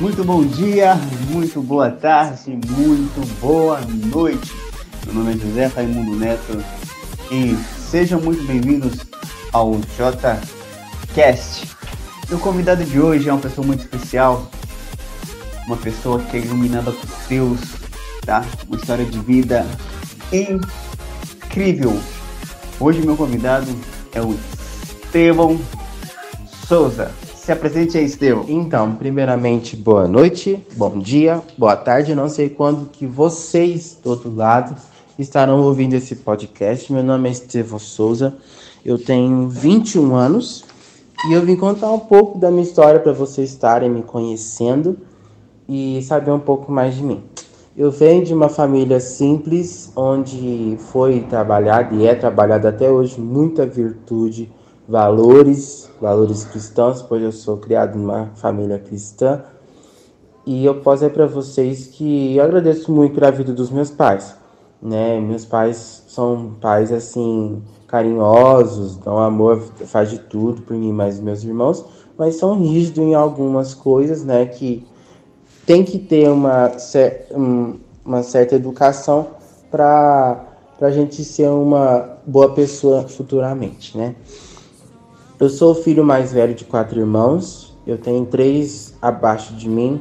[0.00, 0.96] Muito bom dia,
[1.30, 4.52] muito boa tarde, muito boa noite.
[5.06, 6.62] Meu nome é José Raimundo Neto
[7.30, 7.54] e
[7.90, 8.98] sejam muito bem-vindos
[9.52, 11.68] ao JCast.
[12.28, 14.50] Meu convidado de hoje é uma pessoa muito especial,
[15.66, 17.60] uma pessoa que é iluminada por Deus,
[18.26, 18.44] tá?
[18.66, 19.64] Uma história de vida
[20.32, 21.96] incrível.
[22.80, 23.72] Hoje meu convidado
[24.12, 24.36] é o
[25.04, 25.60] Estevão
[26.66, 27.23] Souza.
[27.44, 28.46] Se apresente aí, Estevão.
[28.48, 32.14] Então, primeiramente, boa noite, bom dia, boa tarde.
[32.14, 34.74] Não sei quando que vocês do outro lado
[35.18, 36.90] estarão ouvindo esse podcast.
[36.90, 38.34] Meu nome é Estevão Souza,
[38.82, 40.64] eu tenho 21 anos
[41.28, 44.96] e eu vim contar um pouco da minha história para vocês estarem me conhecendo
[45.68, 47.22] e saber um pouco mais de mim.
[47.76, 53.66] Eu venho de uma família simples, onde foi trabalhado e é trabalhado até hoje muita
[53.66, 54.50] virtude,
[54.88, 59.42] valores, valores cristãos, pois eu sou criado numa família cristã.
[60.46, 64.36] E eu posso dizer para vocês que eu agradeço muito pela vida dos meus pais,
[64.80, 65.18] né?
[65.18, 71.42] Meus pais são pais assim carinhosos, dão amor, faz de tudo por mim, mas meus
[71.44, 71.84] irmãos,
[72.18, 74.44] mas são rígidos em algumas coisas, né?
[74.44, 74.86] Que
[75.64, 76.72] tem que ter uma,
[78.04, 79.28] uma certa educação
[79.70, 80.44] para
[80.80, 84.14] a gente ser uma boa pessoa futuramente, né?
[85.40, 87.76] Eu sou o filho mais velho de quatro irmãos.
[87.84, 90.00] Eu tenho três abaixo de mim.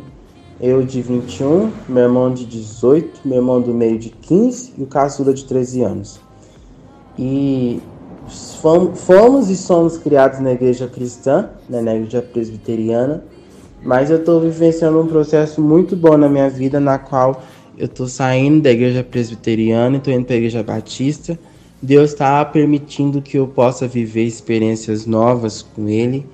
[0.61, 4.85] Eu de 21, meu irmão de 18, meu irmão do meio de 15 e o
[4.85, 6.19] caçula de 13 anos.
[7.17, 7.81] E
[8.95, 13.23] fomos e somos criados na igreja cristã, né, na igreja presbiteriana,
[13.83, 17.41] mas eu estou vivenciando um processo muito bom na minha vida, na qual
[17.75, 21.37] eu estou saindo da igreja presbiteriana e estou indo para a igreja batista
[21.83, 26.25] Deus está permitindo que eu possa viver experiências novas com Ele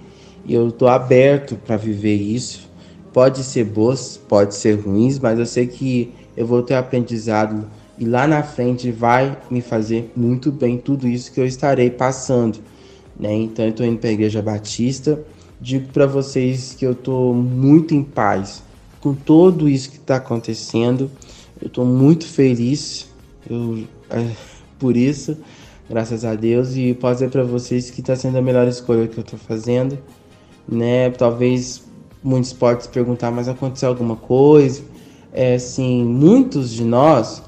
[0.46, 2.70] e eu estou aberto para viver isso.
[3.12, 7.66] Pode ser boas, pode ser ruins, mas eu sei que eu vou ter aprendizado
[7.98, 12.60] e lá na frente vai me fazer muito bem tudo isso que eu estarei passando.
[13.20, 13.34] Né?
[13.34, 15.20] Então eu estou indo para a Igreja Batista.
[15.60, 18.62] Digo para vocês que eu estou muito em paz
[19.02, 21.10] com tudo isso que está acontecendo.
[21.60, 23.10] Eu estou muito feliz.
[23.50, 24.28] Eu, é,
[24.80, 25.38] por isso,
[25.90, 26.76] graças a Deus.
[26.76, 30.00] E posso dizer para vocês que está sendo a melhor escolha que eu estou fazendo,
[30.68, 31.10] né?
[31.12, 31.84] Talvez
[32.24, 34.82] muitos podem se perguntar, mas aconteceu alguma coisa?
[35.32, 37.44] É assim, muitos de nós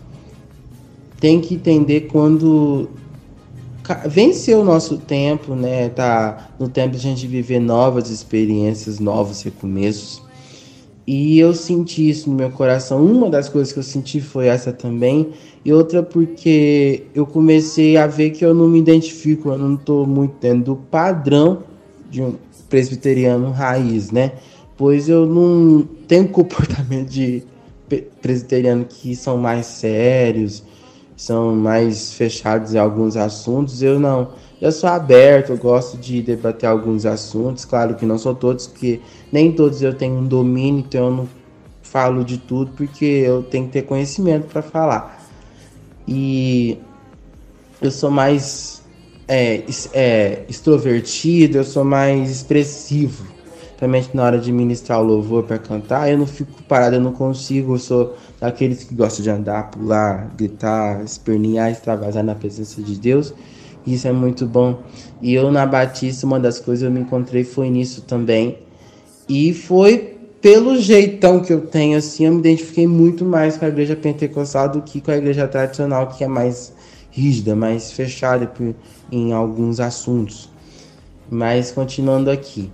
[1.20, 2.90] tem que entender quando
[4.08, 5.90] vencer o nosso tempo, né?
[5.90, 10.22] Tá no tempo de a gente viver novas experiências, novos recomeços.
[11.14, 13.06] E eu senti isso no meu coração.
[13.06, 15.32] Uma das coisas que eu senti foi essa também.
[15.66, 20.08] E outra porque eu comecei a ver que eu não me identifico, eu não estou
[20.08, 21.64] muito dentro do padrão
[22.10, 22.36] de um
[22.70, 24.32] presbiteriano raiz, né?
[24.78, 27.44] Pois eu não tenho comportamento de
[28.22, 30.64] presbiteriano que são mais sérios,
[31.18, 33.84] são mais fechados em alguns assuntos.
[33.84, 34.30] Eu não.
[34.62, 37.66] Eu sou aberto, eu gosto de debater alguns assuntos.
[37.66, 39.00] Claro que não são todos, porque
[39.32, 41.30] nem todos eu tenho um domínio, então eu não
[41.82, 45.20] falo de tudo, porque eu tenho que ter conhecimento para falar.
[46.08, 46.78] E
[47.82, 48.84] eu sou mais
[49.28, 49.64] é,
[49.94, 53.26] é, extrovertido, eu sou mais expressivo.
[53.70, 57.14] Principalmente na hora de ministrar o louvor para cantar, eu não fico parado, eu não
[57.14, 57.74] consigo.
[57.74, 63.34] Eu sou daqueles que gostam de andar, pular, gritar, espernear, extravasar na presença de Deus.
[63.86, 64.80] Isso é muito bom.
[65.22, 68.60] E eu na Batista, uma das coisas que eu me encontrei foi nisso também.
[69.28, 73.68] E foi pelo jeitão que eu tenho, assim, eu me identifiquei muito mais com a
[73.68, 76.74] igreja pentecostal do que com a igreja tradicional, que é mais
[77.12, 78.52] rígida, mais fechada
[79.12, 80.50] em alguns assuntos.
[81.30, 82.72] Mas continuando aqui.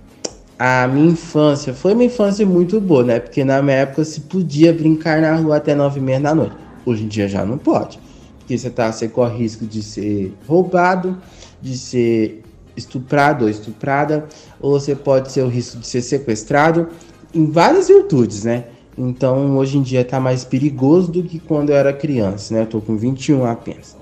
[0.58, 3.20] A minha infância foi uma infância muito boa, né?
[3.20, 6.56] Porque na minha época se podia brincar na rua até nove e meia da noite.
[6.84, 8.00] Hoje em dia já não pode
[8.48, 11.18] porque você, tá, você corre risco de ser roubado,
[11.60, 12.42] de ser
[12.74, 14.26] estuprado ou estuprada,
[14.58, 16.88] ou você pode ser o risco de ser sequestrado,
[17.34, 18.64] em várias virtudes, né?
[18.96, 22.62] Então, hoje em dia tá mais perigoso do que quando eu era criança, né?
[22.62, 23.94] Eu tô com 21 apenas.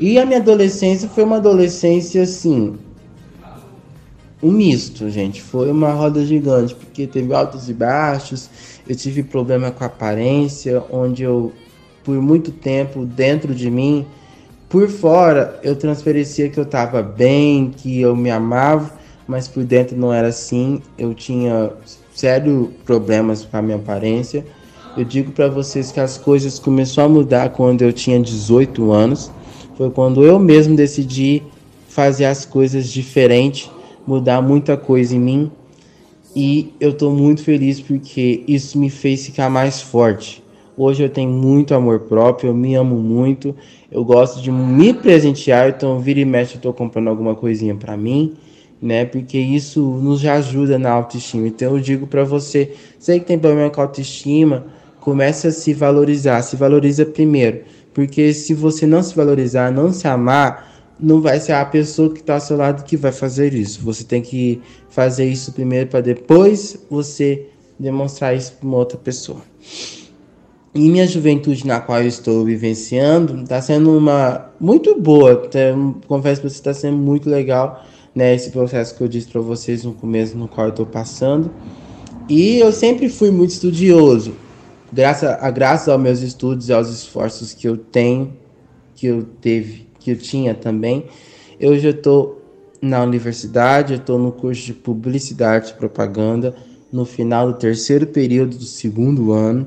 [0.00, 2.76] E a minha adolescência foi uma adolescência assim,
[4.42, 5.40] um misto, gente.
[5.40, 8.50] Foi uma roda gigante, porque teve altos e baixos.
[8.88, 11.52] Eu tive problema com a aparência, onde eu
[12.08, 14.06] por muito tempo dentro de mim.
[14.66, 18.90] Por fora eu transparecia que eu estava bem, que eu me amava,
[19.26, 20.80] mas por dentro não era assim.
[20.96, 21.70] Eu tinha
[22.14, 24.42] sérios problemas com a minha aparência.
[24.96, 29.30] Eu digo para vocês que as coisas começaram a mudar quando eu tinha 18 anos.
[29.76, 31.42] Foi quando eu mesmo decidi
[31.90, 33.70] fazer as coisas diferente,
[34.06, 35.52] mudar muita coisa em mim.
[36.34, 40.42] E eu estou muito feliz porque isso me fez ficar mais forte.
[40.80, 43.52] Hoje eu tenho muito amor próprio, eu me amo muito,
[43.90, 47.96] eu gosto de me presentear, então vira e mexe eu estou comprando alguma coisinha para
[47.96, 48.36] mim,
[48.80, 49.04] né?
[49.04, 51.48] Porque isso nos ajuda na autoestima.
[51.48, 54.66] Então eu digo para você, sei que tem problema com autoestima,
[55.00, 60.06] comece a se valorizar, se valoriza primeiro, porque se você não se valorizar, não se
[60.06, 63.80] amar, não vai ser a pessoa que está ao seu lado que vai fazer isso.
[63.82, 69.42] Você tem que fazer isso primeiro para depois você demonstrar isso para uma outra pessoa.
[70.78, 75.32] E minha juventude na qual eu estou vivenciando está sendo uma muito boa.
[75.32, 75.74] Até,
[76.06, 77.84] confesso para você está sendo muito legal,
[78.14, 78.32] né?
[78.32, 81.50] Esse processo que eu disse para vocês no começo, no qual eu estou passando.
[82.28, 84.34] E eu sempre fui muito estudioso,
[84.92, 88.34] graças a graças aos meus estudos e aos esforços que eu tenho,
[88.94, 91.06] que eu teve que eu tinha também.
[91.58, 92.40] Eu já estou
[92.80, 96.54] na universidade, eu estou no curso de publicidade e propaganda,
[96.92, 99.66] no final do terceiro período do segundo ano.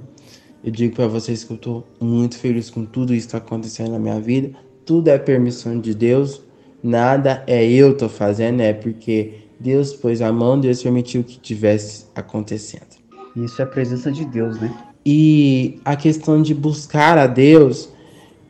[0.63, 3.92] Eu digo para vocês que eu estou muito feliz com tudo isso que está acontecendo
[3.92, 4.52] na minha vida.
[4.86, 6.42] Tudo é permissão de Deus,
[6.84, 12.06] nada é eu tô fazendo, é porque Deus pôs a mão, Deus permitiu que tivesse
[12.16, 13.02] acontecendo.
[13.36, 14.72] Isso é a presença de Deus, né?
[15.06, 17.90] E a questão de buscar a Deus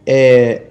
[0.06, 0.64] é,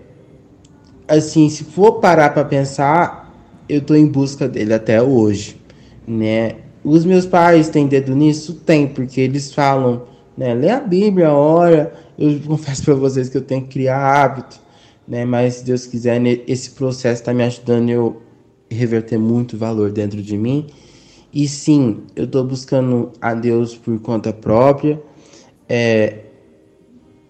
[1.08, 3.34] assim, se for parar para pensar,
[3.68, 5.56] eu tô em busca dele até hoje,
[6.06, 6.56] né?
[6.82, 8.54] Os meus pais têm dedo nisso?
[8.54, 10.02] Tem, porque eles falam,
[10.40, 10.54] né?
[10.54, 11.92] Lê a Bíblia, ora.
[12.18, 14.58] Eu confesso para vocês que eu tenho que criar hábito,
[15.06, 15.22] né?
[15.26, 18.22] Mas se Deus quiser, esse processo está me ajudando eu
[18.70, 20.66] reverter muito valor dentro de mim.
[21.30, 24.98] E sim, eu estou buscando a Deus por conta própria.
[25.68, 26.20] É,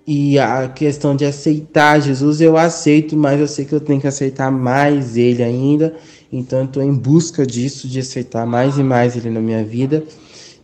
[0.07, 4.07] e a questão de aceitar Jesus, eu aceito, mas eu sei que eu tenho que
[4.07, 5.97] aceitar mais Ele ainda.
[6.33, 10.05] Então, estou em busca disso, de aceitar mais e mais Ele na minha vida.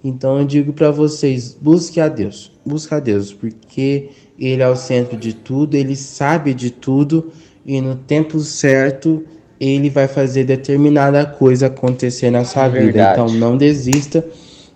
[0.07, 4.77] Então, eu digo para vocês: busque a Deus, busque a Deus, porque Ele é o
[4.77, 7.33] centro de tudo, Ele sabe de tudo
[7.65, 9.25] e no tempo certo
[9.59, 12.85] Ele vai fazer determinada coisa acontecer na sua é vida.
[12.85, 13.21] Verdade.
[13.21, 14.25] Então, não desista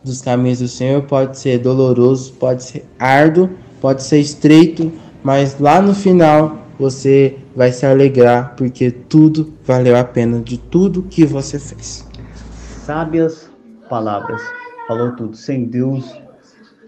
[0.03, 1.03] dos caminhos do Senhor.
[1.03, 3.50] Pode ser doloroso, pode ser árduo
[3.81, 4.93] pode ser estreito,
[5.23, 11.03] mas lá no final você vai se alegrar porque tudo valeu a pena de tudo
[11.03, 12.06] que você fez.
[12.85, 13.50] Sábias
[13.88, 14.41] palavras,
[14.90, 15.37] falou tudo.
[15.37, 16.20] Sem Deus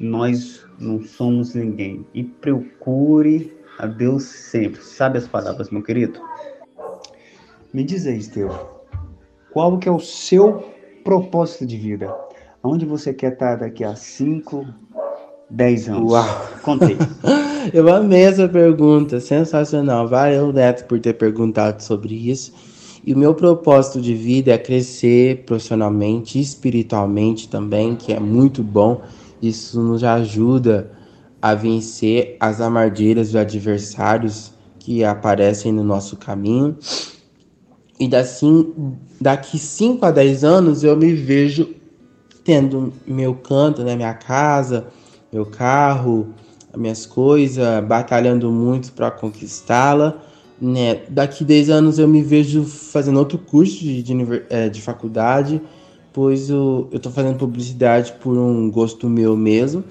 [0.00, 2.04] nós não somos ninguém.
[2.12, 4.82] E procure a Deus sempre.
[4.82, 6.20] Sabe as palavras, meu querido?
[7.72, 8.58] Me diz aí, Estevão,
[9.52, 10.64] qual que é o seu
[11.04, 12.12] propósito de vida?
[12.62, 14.66] Onde você quer estar daqui a 5,
[15.48, 16.12] 10 anos.
[16.12, 16.48] Uau!
[16.62, 16.96] Contei.
[17.72, 20.08] Eu amei essa pergunta, sensacional.
[20.08, 22.52] Valeu, Neto, por ter perguntado sobre isso.
[23.04, 29.02] E o meu propósito de vida é crescer profissionalmente, espiritualmente também, que é muito bom.
[29.40, 30.92] Isso nos ajuda
[31.40, 36.76] a vencer as armadilhas dos adversários que aparecem no nosso caminho.
[37.98, 38.72] E assim,
[39.20, 41.74] daqui 5 a 10 anos eu me vejo
[42.44, 44.86] tendo meu canto, né, minha casa,
[45.32, 46.28] meu carro,
[46.72, 50.20] as minhas coisas, batalhando muito para conquistá-la.
[50.62, 51.00] Né?
[51.08, 54.14] Daqui 10 anos eu me vejo fazendo outro curso de, de,
[54.48, 55.60] é, de faculdade,
[56.12, 59.82] pois eu estou fazendo publicidade por um gosto meu mesmo.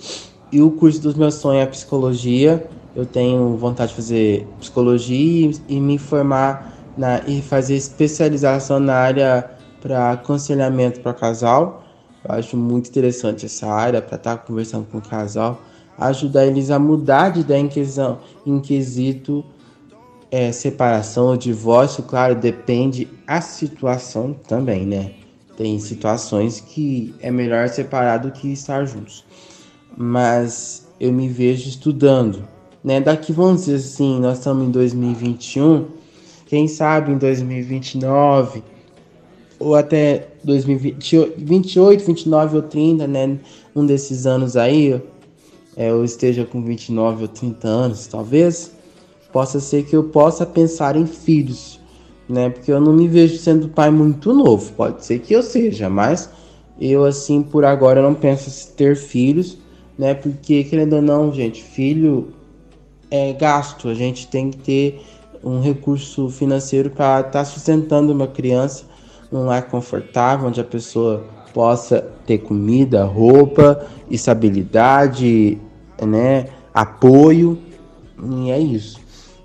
[0.49, 2.65] E o curso dos meus sonhos é psicologia.
[2.95, 8.93] Eu tenho vontade de fazer psicologia e, e me formar na, e fazer especialização na
[8.93, 11.83] área para aconselhamento para casal.
[12.23, 15.61] Eu acho muito interessante essa área para estar tá conversando com o casal,
[15.97, 19.43] ajudar eles a mudar de ideia em, questão, em quesito
[20.31, 22.03] é, separação ou divórcio.
[22.03, 25.11] Claro, depende a situação também, né?
[25.57, 29.25] Tem situações que é melhor separar do que estar juntos.
[29.95, 32.47] Mas eu me vejo estudando,
[32.81, 33.01] né?
[33.01, 35.87] Daqui vamos dizer assim, nós estamos em 2021,
[36.47, 38.63] quem sabe em 2029
[39.59, 41.37] ou até 2028,
[42.03, 43.37] 29 ou 30, né?
[43.75, 44.99] Um desses anos aí,
[45.77, 48.71] é, eu esteja com 29 ou 30 anos, talvez,
[49.31, 51.79] possa ser que eu possa pensar em filhos,
[52.27, 52.49] né?
[52.49, 54.71] Porque eu não me vejo sendo pai muito novo.
[54.73, 56.29] Pode ser que eu seja, mas
[56.79, 59.57] eu, assim, por agora, não penso em ter filhos,
[59.97, 60.13] né?
[60.13, 62.29] Porque, querendo ou não, gente, filho
[63.09, 63.87] é gasto.
[63.87, 65.01] A gente tem que ter
[65.43, 68.91] um recurso financeiro para estar tá sustentando uma criança
[69.31, 71.23] um lar confortável, onde a pessoa
[71.53, 75.57] possa ter comida, roupa, estabilidade,
[76.01, 77.57] né, apoio,
[78.23, 78.99] e é isso.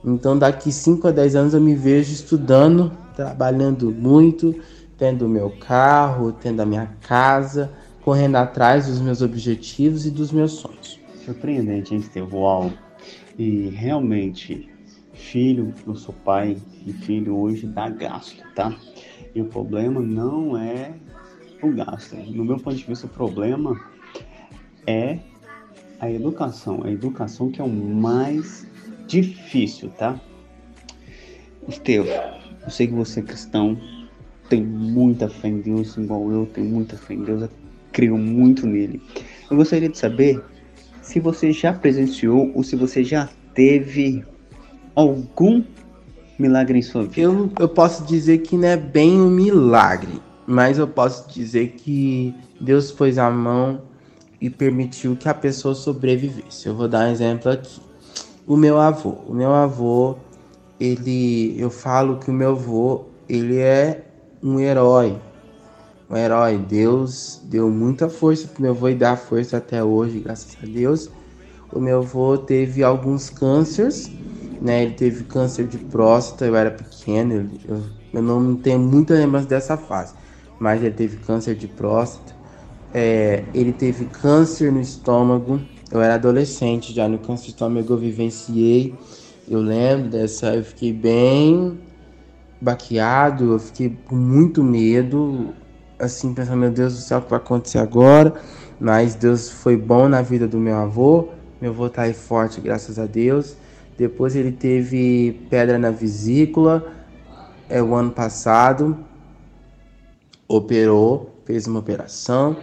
[0.07, 4.55] Então, daqui 5 a 10 anos eu me vejo estudando, trabalhando muito,
[4.97, 7.73] tendo meu carro, tendo a minha casa,
[8.03, 11.01] correndo atrás dos meus objetivos e dos meus sonhos.
[11.25, 12.73] Surpreendente, hein, Estevão?
[13.37, 14.71] E realmente,
[15.13, 18.73] filho, eu sou pai e filho hoje dá gasto, tá?
[19.35, 20.95] E o problema não é
[21.61, 22.15] o gasto.
[22.15, 23.77] No meu ponto de vista, o problema
[24.87, 25.19] é
[25.99, 26.83] a educação.
[26.85, 28.67] A educação que é o mais
[29.07, 30.21] difícil, tá?
[31.69, 33.79] Estevão, eu sei que você é cristão,
[34.49, 37.51] tem muita fé em Deus, igual eu tenho muita fé em Deus, eu
[37.93, 39.03] creio muito nele.
[39.51, 40.43] Eu gostaria de saber
[41.03, 44.25] se você já presenciou ou se você já teve
[44.95, 45.63] algum
[46.39, 47.21] milagre em sua vida.
[47.21, 52.35] Eu, eu posso dizer que não é bem um milagre, mas eu posso dizer que
[52.61, 53.83] Deus pôs a mão
[54.41, 56.67] e permitiu que a pessoa sobrevivesse.
[56.67, 57.81] Eu vou dar um exemplo aqui.
[58.47, 60.15] O meu avô, o meu avô,
[60.79, 64.05] ele, eu falo que o meu avô, ele é
[64.41, 65.19] um herói,
[66.09, 66.57] um herói.
[66.57, 71.11] Deus deu muita força pro meu avô e dá força até hoje, graças a Deus.
[71.73, 74.09] O meu avô teve alguns cânceres,
[74.63, 74.85] né?
[74.85, 79.77] Ele teve câncer de próstata, eu era pequeno, eu, eu não tenho muita lembrança dessa
[79.77, 80.15] fase,
[80.61, 82.33] mas ele teve câncer de próstata.
[82.95, 85.61] É, ele teve câncer no estômago.
[85.91, 88.95] Eu era adolescente já no câncer estômago, eu vivenciei.
[89.49, 91.79] Eu lembro dessa, eu fiquei bem
[92.61, 95.55] baqueado, eu fiquei com muito medo,
[95.99, 98.35] assim, pensando, meu Deus do céu, o que vai acontecer agora?
[98.81, 101.29] Mas Deus foi bom na vida do meu avô,
[101.61, 103.57] meu avô tá aí forte, graças a Deus.
[103.97, 106.85] Depois ele teve pedra na vesícula,
[107.69, 108.99] é o ano passado,
[110.49, 112.57] operou, fez uma operação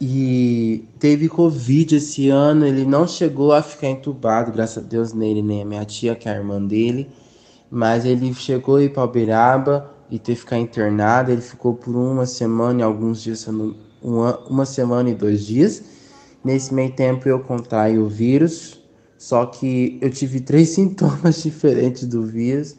[0.00, 2.66] e teve Covid esse ano.
[2.66, 6.28] Ele não chegou a ficar entubado, graças a Deus, nele, nem a minha tia, que
[6.28, 7.10] é a irmã dele.
[7.70, 11.30] Mas ele chegou a ir para Uberaba e teve que ficar internado.
[11.30, 13.46] Ele ficou por uma semana e alguns dias,
[14.02, 15.82] uma, uma semana e dois dias.
[16.42, 18.80] Nesse meio tempo eu contraí o vírus,
[19.18, 22.74] só que eu tive três sintomas diferentes do vírus.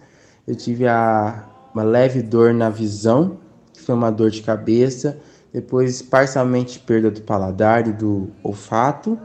[0.48, 3.38] Eu tive a, uma leve dor na visão,
[3.72, 5.20] que foi uma dor de cabeça,
[5.54, 9.20] depois parcialmente perda do paladar e do olfato,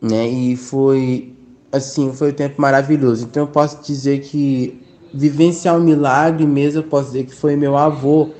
[0.00, 0.28] né?
[0.28, 1.34] E foi
[1.72, 3.24] assim, foi um tempo maravilhoso.
[3.24, 4.80] Então eu posso dizer que
[5.12, 8.30] vivenciar um milagre mesmo, eu posso dizer que foi meu avô,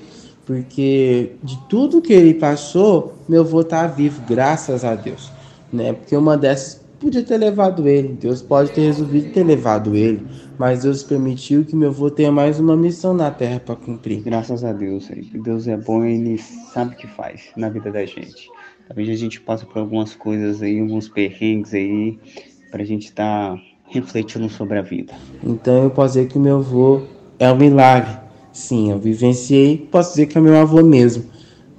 [0.44, 5.32] porque de tudo que ele passou, meu avô tá vivo, graças a Deus,
[5.72, 5.92] né?
[5.92, 10.26] Porque uma dessas podia ter levado ele, Deus pode ter resolvido ter levado ele,
[10.58, 14.22] mas Deus permitiu que meu avô tenha mais uma missão na terra para cumprir.
[14.22, 16.38] Graças a Deus, Deus é bom e ele
[16.72, 18.48] sabe o que faz na vida da gente.
[18.88, 22.18] Talvez a gente passe por algumas coisas aí, alguns perrengues aí,
[22.70, 25.12] para a gente estar tá refletindo sobre a vida.
[25.42, 27.02] Então eu posso dizer que o meu avô
[27.38, 28.16] é um milagre.
[28.50, 31.24] Sim, eu vivenciei, posso dizer que é meu avô mesmo,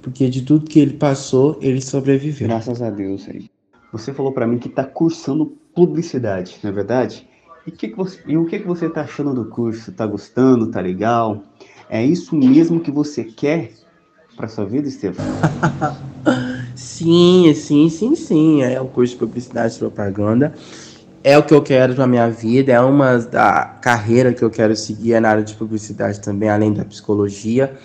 [0.00, 2.46] porque de tudo que ele passou, ele sobreviveu.
[2.46, 3.55] Graças a Deus aí.
[3.98, 7.28] Você falou para mim que está cursando publicidade, não é verdade?
[7.66, 9.90] E, que que você, e o que, que você está achando do curso?
[9.90, 10.70] Está gostando?
[10.70, 11.42] Tá legal?
[11.88, 13.72] É isso mesmo que você quer
[14.36, 15.24] para sua vida, Estevam?
[16.76, 18.62] sim, sim, sim, sim.
[18.62, 20.54] É o curso de publicidade e propaganda
[21.26, 24.76] é o que eu quero para minha vida, é uma da carreira que eu quero
[24.76, 27.76] seguir é na área de publicidade também, além da psicologia.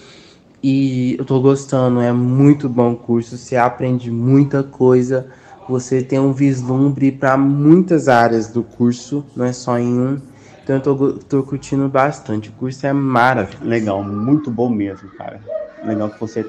[0.62, 5.25] E eu tô gostando, é muito bom curso, você aprende muita coisa,
[5.72, 10.22] você tem um vislumbre para muitas áreas do curso, não é só em um.
[10.62, 13.66] Então eu tô, tô curtindo bastante, o curso é maravilhoso.
[13.66, 15.40] Legal, muito bom mesmo, cara.
[15.84, 16.46] Legal que você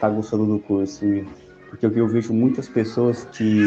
[0.00, 1.04] tá gostando do curso,
[1.70, 3.62] porque eu vejo muitas pessoas que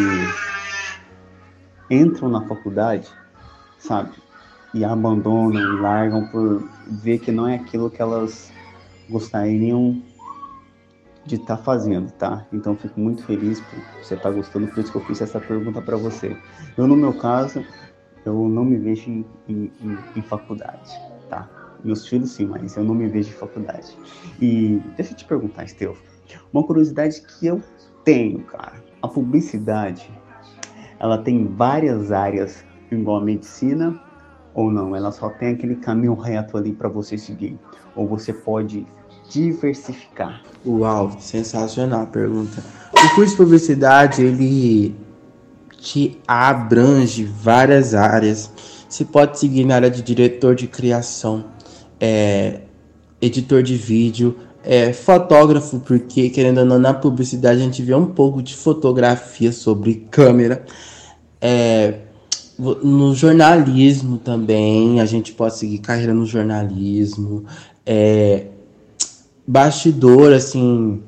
[1.90, 3.08] entram na faculdade,
[3.80, 4.12] sabe?
[4.74, 8.52] E abandonam e largam por ver que não é aquilo que elas
[9.10, 10.02] gostariam
[11.28, 12.48] de estar tá fazendo, tá?
[12.52, 15.40] Então fico muito feliz por você estar tá gostando, por isso que eu fiz essa
[15.40, 16.36] pergunta para você.
[16.78, 17.64] Eu, no meu caso,
[18.26, 19.72] eu não me vejo em, em,
[20.16, 20.90] em, faculdade,
[21.30, 21.50] tá?
[21.84, 23.96] Meus filhos sim, mas eu não me vejo em faculdade.
[24.42, 25.96] E deixa eu te perguntar, Esteu,
[26.52, 27.62] uma curiosidade que eu
[28.04, 28.82] tenho, cara.
[29.02, 30.10] A publicidade
[31.00, 34.02] ela tem várias áreas, igual a medicina,
[34.54, 37.60] ou não, ela só tem aquele caminho reto ali para você seguir,
[37.96, 38.88] ou você pode
[39.30, 40.42] diversificar.
[40.66, 42.64] Uau, sensacional a pergunta.
[42.94, 44.96] O curso de publicidade, ele
[45.80, 48.52] te abrange várias áreas.
[48.88, 51.46] Você pode seguir na área de diretor de criação,
[52.00, 52.62] é,
[53.22, 58.08] editor de vídeo, é, fotógrafo, porque querendo ou não, na publicidade a gente vê um
[58.08, 60.66] pouco de fotografia sobre câmera.
[61.40, 62.00] É,
[62.58, 67.46] no jornalismo também, a gente pode seguir carreira no jornalismo.
[67.86, 68.48] É,
[69.48, 71.02] bastidor, assim,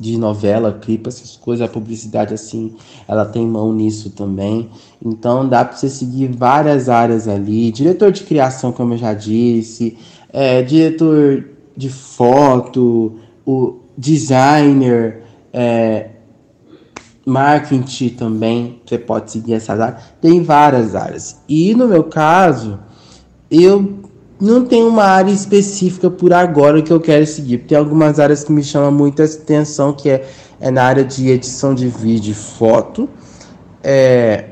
[0.00, 2.74] de novela, clipe, essas coisas, a publicidade assim,
[3.06, 4.70] ela tem mão nisso também.
[5.04, 7.70] Então dá para você seguir várias áreas ali.
[7.70, 9.96] Diretor de criação, como eu já disse,
[10.32, 11.44] é, diretor
[11.76, 13.16] de foto,
[13.46, 16.10] o designer, é,
[17.24, 20.02] marketing também, você pode seguir essas áreas.
[20.20, 21.40] Tem várias áreas.
[21.48, 22.78] E no meu caso,
[23.50, 23.97] eu
[24.40, 27.58] não tem uma área específica por agora que eu quero seguir.
[27.58, 30.28] Tem algumas áreas que me chamam muita atenção, que é,
[30.60, 33.08] é na área de edição de vídeo e foto,
[33.82, 34.50] é,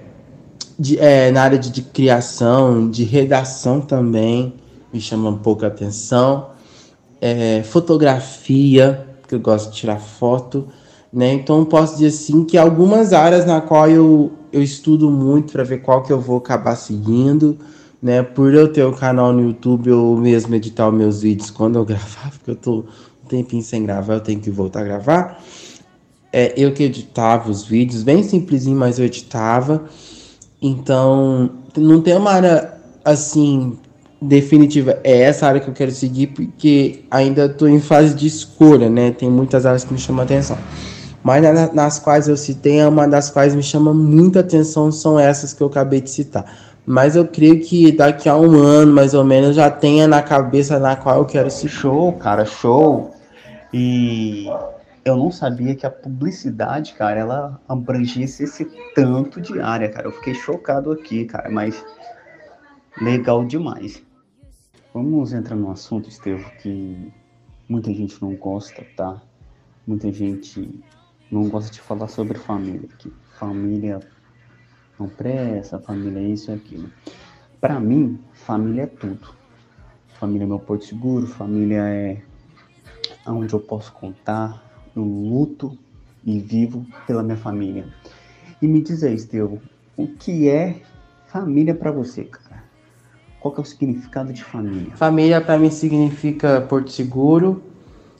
[0.78, 4.54] de, é, na área de, de, criação, de redação também,
[4.92, 6.48] me chama um pouco a atenção.
[7.20, 10.66] É, fotografia, que eu gosto de tirar foto.
[11.12, 11.32] Né?
[11.32, 15.78] Então posso dizer assim que algumas áreas na qual eu, eu estudo muito para ver
[15.78, 17.56] qual que eu vou acabar seguindo
[18.06, 18.22] né?
[18.22, 21.82] Por eu ter o canal no YouTube, eu mesmo editar os meus vídeos quando eu
[21.84, 22.84] gravar, porque eu tô
[23.24, 25.42] um tempinho sem gravar, eu tenho que voltar a gravar.
[26.32, 29.86] É, eu que editava os vídeos, bem simplesinho, mas eu editava.
[30.62, 33.76] Então, não tem uma área assim
[34.22, 35.00] definitiva.
[35.02, 39.10] É essa área que eu quero seguir, porque ainda estou em fase de escolha, né?
[39.10, 40.56] Tem muitas áreas que me chamam a atenção.
[41.24, 41.42] Mas
[41.74, 45.66] nas quais eu citei, uma das quais me chama muita atenção são essas que eu
[45.66, 46.44] acabei de citar
[46.86, 50.78] mas eu creio que daqui a um ano, mais ou menos, já tenha na cabeça
[50.78, 53.12] na qual eu quero esse show, cara, show.
[53.74, 54.46] E
[55.04, 58.64] eu não sabia que a publicidade, cara, ela abrangesse esse
[58.94, 60.06] tanto de área, cara.
[60.06, 61.84] Eu fiquei chocado aqui, cara, mas
[63.02, 64.00] legal demais.
[64.94, 67.12] Vamos entrar no assunto, Estevam, que
[67.68, 69.20] muita gente não gosta, tá?
[69.84, 70.82] Muita gente
[71.30, 74.00] não gosta de falar sobre família, que família
[74.98, 76.90] não presta, família é isso e aquilo.
[77.60, 79.34] Para mim, família é tudo.
[80.18, 82.22] Família é meu porto seguro, família é
[83.26, 84.62] onde eu posso contar,
[84.94, 85.76] eu luto
[86.24, 87.86] e vivo pela minha família.
[88.60, 89.60] E me diz aí, Estevam,
[89.96, 90.80] o que é
[91.26, 92.64] família para você, cara?
[93.40, 94.96] Qual que é o significado de família?
[94.96, 97.62] Família para mim significa porto seguro,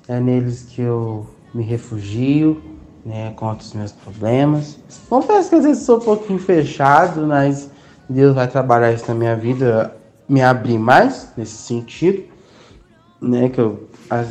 [0.07, 2.63] é neles que eu me refugio,
[3.07, 4.77] né, conta os meus problemas.
[5.09, 7.71] Confesso que às vezes sou um pouquinho fechado, mas
[8.09, 9.97] Deus vai trabalhar isso na minha vida,
[10.29, 12.25] me abrir mais nesse sentido,
[13.23, 14.27] né, que eu as,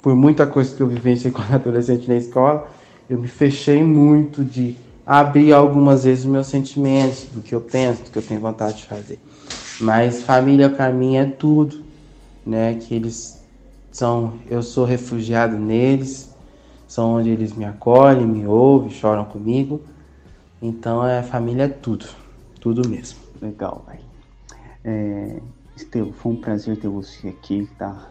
[0.00, 2.68] por muita coisa que eu vivenciei quando adolescente na escola,
[3.08, 8.10] eu me fechei muito de abrir algumas vezes meus sentimentos, do que eu penso, do
[8.12, 9.18] que eu tenho vontade de fazer.
[9.80, 11.82] Mas família para mim é tudo,
[12.46, 13.42] né, que eles
[13.90, 16.29] são, eu sou refugiado neles,
[16.90, 19.80] são onde eles me acolhem, me ouvem, choram comigo.
[20.60, 22.04] Então é família é tudo,
[22.60, 23.20] tudo mesmo.
[23.40, 24.04] Legal, velho.
[24.82, 25.40] É,
[25.76, 28.10] Esteu, foi um prazer ter você aqui, tá?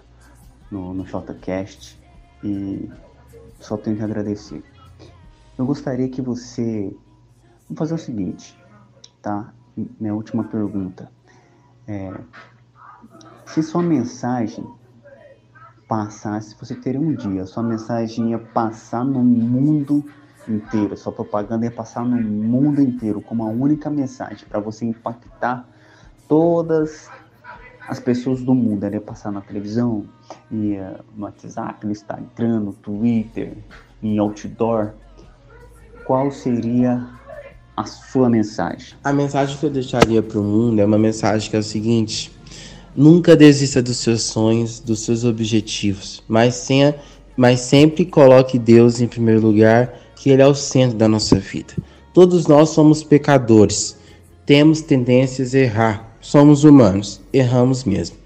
[0.72, 2.00] No, no JCast.
[2.42, 2.90] E
[3.60, 4.64] só tenho que agradecer.
[5.58, 6.96] Eu gostaria que você.
[7.68, 8.58] Vamos fazer o seguinte,
[9.22, 9.54] tá?
[10.00, 11.12] Minha última pergunta.
[11.86, 12.14] É,
[13.46, 14.66] se sua mensagem
[15.90, 20.06] passar, se você teria um dia, sua mensagem ia passar no mundo
[20.48, 25.68] inteiro, sua propaganda ia passar no mundo inteiro como a única mensagem para você impactar
[26.28, 27.10] todas
[27.88, 28.84] as pessoas do mundo.
[28.84, 30.06] Ela ia passar na televisão,
[30.52, 33.58] ia no WhatsApp, no Instagram, no Twitter,
[34.02, 34.92] em outdoor.
[36.06, 37.08] Qual seria
[37.76, 38.96] a sua mensagem?
[39.04, 42.39] A mensagem que eu deixaria para o mundo é uma mensagem que é o seguinte
[42.96, 46.96] Nunca desista dos seus sonhos, dos seus objetivos, mas, tenha,
[47.38, 51.74] mas sempre coloque Deus em primeiro lugar, que Ele é o centro da nossa vida.
[52.14, 53.96] Todos nós somos pecadores,
[54.46, 58.18] temos tendências a errar, somos humanos, erramos mesmo.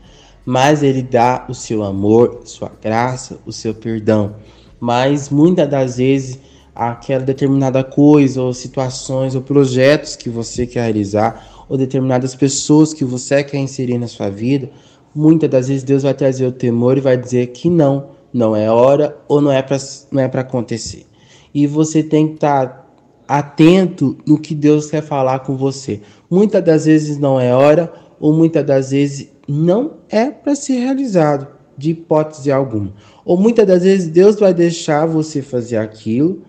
[0.46, 4.36] Mas Ele dá o seu amor, sua graça, o seu perdão.
[4.80, 6.40] Mas muitas das vezes
[6.76, 13.06] aquela determinada coisa, ou situações, ou projetos que você quer realizar, ou determinadas pessoas que
[13.06, 14.70] você quer inserir na sua vida,
[15.14, 18.70] muitas das vezes Deus vai trazer o temor e vai dizer que não, não é
[18.70, 19.78] hora ou não é para
[20.12, 21.06] não é para acontecer.
[21.54, 22.84] E você tem que estar tá
[23.28, 26.02] atento no que Deus quer falar com você.
[26.30, 31.48] Muitas das vezes não é hora ou muitas das vezes não é para ser realizado,
[31.78, 32.94] de hipótese alguma.
[33.26, 36.44] Ou muitas das vezes Deus vai deixar você fazer aquilo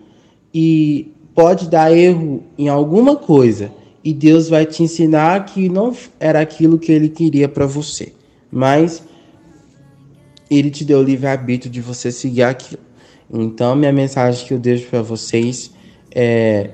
[0.53, 3.71] e pode dar erro em alguma coisa
[4.05, 8.13] e Deus vai te ensinar que não era aquilo que ele queria para você,
[8.51, 9.01] mas
[10.47, 12.83] ele te deu o livre-arbítrio de você seguir aquilo.
[13.33, 15.71] Então, minha mensagem que eu deixo para vocês
[16.11, 16.69] é: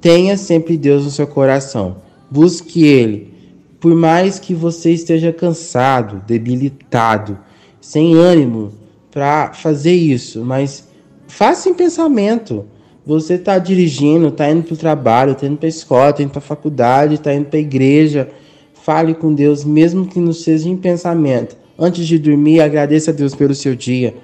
[0.00, 1.98] tenha sempre Deus no seu coração,
[2.30, 3.30] busque Ele.
[3.78, 7.38] Por mais que você esteja cansado, debilitado,
[7.82, 8.72] sem ânimo
[9.10, 10.88] para fazer isso, mas
[11.26, 12.64] faça em pensamento.
[13.04, 16.30] Você está dirigindo, está indo para o trabalho, está indo para a escola, está indo
[16.30, 18.28] para a faculdade, está indo para a igreja.
[18.74, 21.56] Fale com Deus, mesmo que não seja em pensamento.
[21.78, 24.14] Antes de dormir, agradeça a Deus pelo seu dia.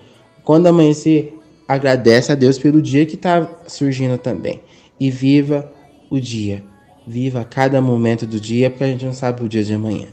[0.44, 1.36] Quando amanhecer,
[1.66, 4.60] agradece a Deus pelo dia que está surgindo também.
[4.98, 5.70] E viva
[6.08, 6.62] o dia.
[7.06, 10.06] Viva cada momento do dia, porque a gente não sabe o dia de amanhã.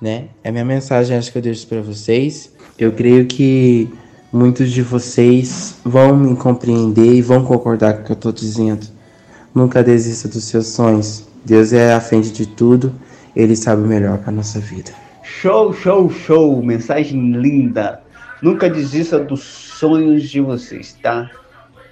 [0.00, 0.26] Né?
[0.44, 2.52] É a minha mensagem, acho que eu deixo para vocês.
[2.78, 3.88] Eu creio que
[4.32, 8.86] muitos de vocês vão me compreender e vão concordar com o que eu estou dizendo.
[9.54, 11.26] Nunca desista dos seus sonhos.
[11.44, 12.92] Deus é à frente de tudo,
[13.34, 14.90] Ele sabe o melhor para nossa vida.
[15.22, 16.62] Show, show, show!
[16.62, 18.00] Mensagem linda!
[18.42, 21.30] Nunca desista dos sonhos de vocês, tá?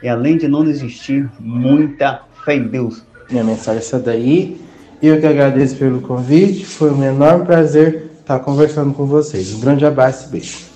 [0.02, 3.02] E além de não desistir, muita fé em Deus.
[3.30, 4.60] Minha mensagem é essa daí.
[5.02, 6.64] Eu que agradeço pelo convite.
[6.64, 9.54] Foi um enorme prazer estar conversando com vocês.
[9.54, 10.73] Um grande abraço e beijo.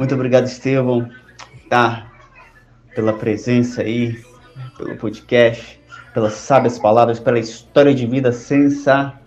[0.00, 1.06] Muito obrigado, Estevão,
[1.68, 2.06] tá?
[2.94, 4.18] Pela presença aí,
[4.78, 5.78] pelo podcast,
[6.14, 9.18] pelas sábias palavras, pela história de vida sensacional.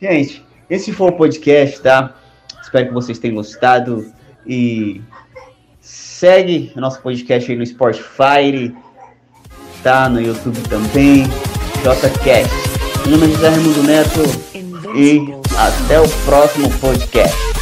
[0.00, 2.14] Gente, esse foi o podcast, tá?
[2.62, 4.10] Espero que vocês tenham gostado
[4.46, 5.02] e
[5.78, 8.74] segue o nosso podcast aí no Spotify,
[9.82, 10.08] tá?
[10.08, 11.24] No YouTube também,
[11.82, 12.50] JCast.
[13.06, 14.22] Meu nome é José Raimundo Neto
[14.96, 15.20] e
[15.58, 17.55] até o próximo podcast.